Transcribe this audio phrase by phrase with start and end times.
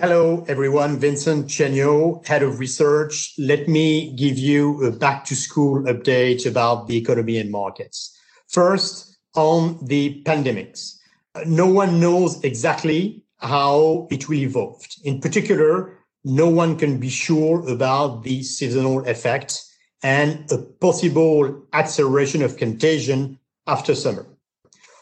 [0.00, 0.96] Hello, everyone.
[1.00, 3.34] Vincent Chaigneau, Head of Research.
[3.36, 8.16] Let me give you a back to school update about the economy and markets.
[8.46, 11.00] First, on the pandemics.
[11.46, 14.80] No one knows exactly how it will evolve.
[15.02, 19.60] In particular, no one can be sure about the seasonal effect
[20.04, 24.26] and a possible acceleration of contagion after summer.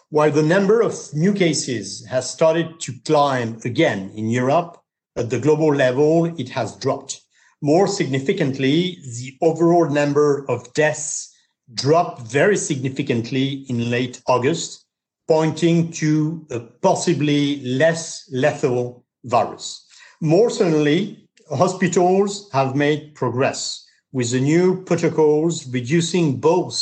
[0.09, 4.83] While the number of new cases has started to climb again in Europe,
[5.17, 7.23] at the global level, it has dropped.
[7.63, 11.35] More significantly, the overall number of deaths
[11.75, 14.85] dropped very significantly in late August,
[15.27, 19.85] pointing to a possibly less lethal virus.
[20.21, 26.81] More certainly, hospitals have made progress with the new protocols reducing both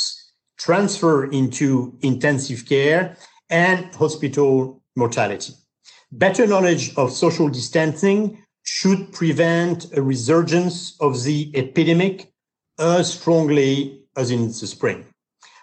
[0.57, 3.17] transfer into intensive care
[3.49, 5.53] and hospital mortality.
[6.11, 12.31] Better knowledge of social distancing should prevent a resurgence of the epidemic
[12.79, 15.05] as strongly as in the spring.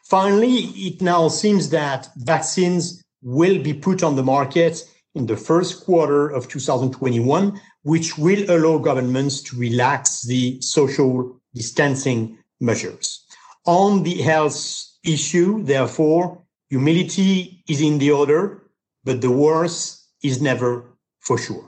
[0.05, 0.57] Finally,
[0.89, 6.29] it now seems that vaccines will be put on the market in the first quarter
[6.29, 13.25] of 2021, which will allow governments to relax the social distancing measures.
[13.67, 18.63] On the health issue, therefore, humility is in the order,
[19.05, 20.85] but the worst is never
[21.21, 21.65] for sure.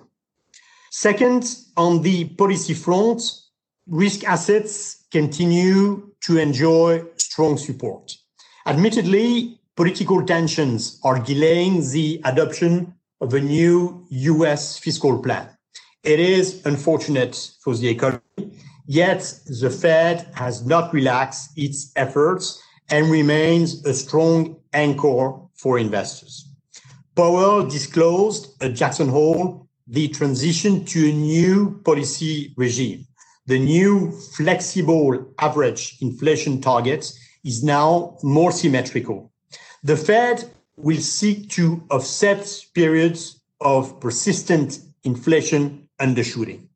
[0.90, 3.20] Second, on the policy front,
[3.86, 8.16] risk assets continue to enjoy strong support.
[8.66, 15.48] Admittedly, political tensions are delaying the adoption of a new US fiscal plan.
[16.02, 23.10] It is unfortunate for the economy, yet the Fed has not relaxed its efforts and
[23.10, 26.53] remains a strong anchor for investors.
[27.16, 33.06] Powell disclosed at Jackson Hole the transition to a new policy regime.
[33.46, 37.12] The new flexible average inflation target
[37.44, 39.30] is now more symmetrical.
[39.84, 46.66] The Fed will seek to offset periods of persistent inflation undershooting.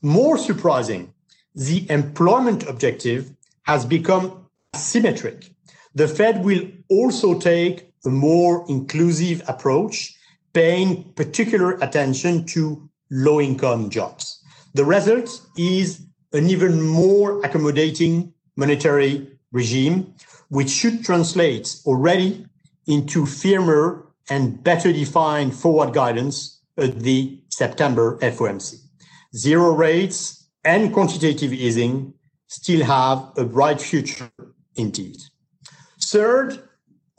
[0.00, 1.12] More surprising,
[1.54, 5.50] the employment objective has become asymmetric.
[5.94, 10.14] The Fed will also take a more inclusive approach,
[10.52, 14.42] paying particular attention to low income jobs.
[14.74, 16.00] The result is
[16.32, 20.14] an even more accommodating monetary regime,
[20.48, 22.46] which should translate already
[22.86, 28.76] into firmer and better defined forward guidance at the September FOMC.
[29.34, 32.14] Zero rates and quantitative easing
[32.48, 34.30] still have a bright future
[34.76, 35.16] indeed.
[36.00, 36.62] Third,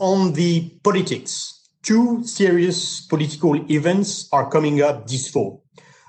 [0.04, 5.64] on the politics, two serious political events are coming up this fall.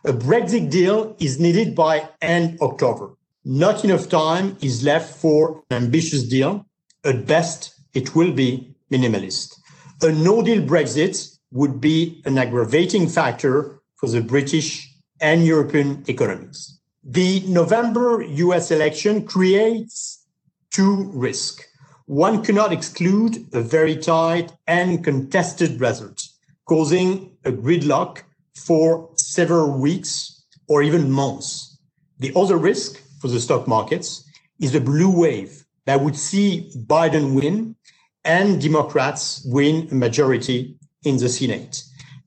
[0.04, 3.14] A Brexit deal is needed by end October.
[3.44, 6.66] Not enough time is left for an ambitious deal.
[7.04, 9.54] At best, it will be minimalist.
[10.02, 16.80] A no deal Brexit would be an aggravating factor for the British and European economies.
[17.04, 20.26] The November US election creates
[20.72, 21.64] two risks.
[22.06, 26.28] One cannot exclude a very tight and contested result,
[26.66, 28.22] causing a gridlock
[28.54, 31.78] for several weeks or even months.
[32.18, 34.22] The other risk for the stock markets
[34.60, 37.74] is a blue wave that would see Biden win
[38.22, 41.82] and Democrats win a majority in the Senate.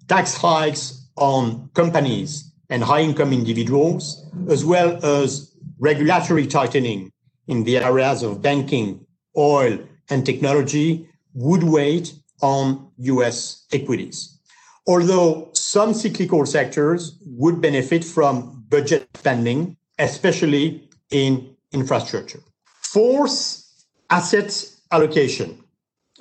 [0.08, 7.12] Tax hikes on companies and high income individuals, as well as regulatory tightening
[7.48, 9.06] in the areas of banking,
[9.38, 12.04] oil, and technology would weigh
[12.42, 14.40] on US equities.
[14.88, 22.40] Although some cyclical sectors would benefit from budget spending, especially in infrastructure.
[22.82, 23.64] Fourth,
[24.10, 25.62] asset allocation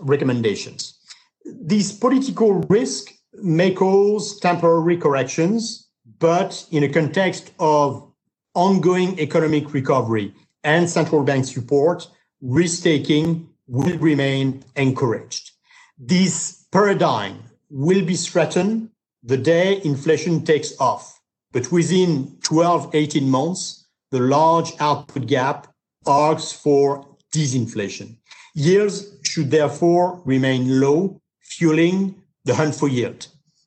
[0.00, 0.99] recommendations.
[1.44, 5.88] These political risk may cause temporary corrections,
[6.19, 8.11] but in a context of
[8.55, 12.08] ongoing economic recovery and central bank support,
[12.41, 15.53] risk taking will remain encouraged.
[15.99, 18.91] This paradigm will be threatened
[19.23, 21.21] the day inflation takes off,
[21.53, 25.67] but within 12, 18 months, the large output gap
[26.06, 27.05] arcs for
[27.35, 28.19] disinflation.
[28.55, 33.27] Yields should therefore remain low, fueling the hunt for yield.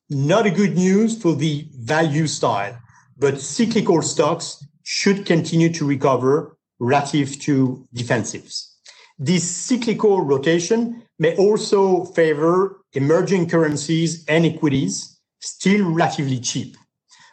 [0.10, 2.80] Not a good news for the value style,
[3.18, 8.73] but cyclical stocks should continue to recover relative to defensives.
[9.17, 16.77] This cyclical rotation may also favor emerging currencies and equities, still relatively cheap.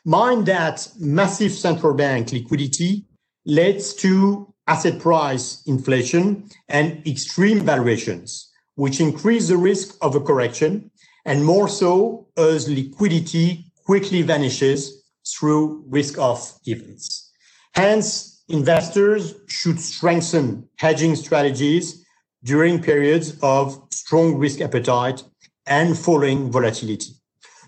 [0.04, 3.04] Mind that massive central bank liquidity
[3.44, 10.90] leads to asset price inflation and extreme valuations, which increase the risk of a correction,
[11.24, 17.30] and more so as liquidity quickly vanishes through risk off events.
[17.74, 22.04] Hence, investors should strengthen hedging strategies
[22.44, 25.22] during periods of strong risk appetite
[25.66, 27.10] and falling volatility.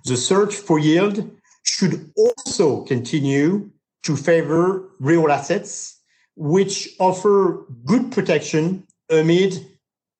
[0.04, 1.30] The search for yield
[1.64, 3.70] should also continue
[4.04, 6.00] to favor real assets,
[6.36, 9.66] which offer good protection amid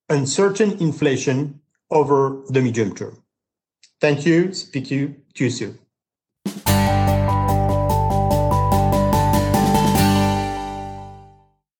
[0.08, 3.22] uncertain inflation over the medium term.
[4.00, 4.52] Thank you.
[4.52, 5.78] Speak to you, to you soon.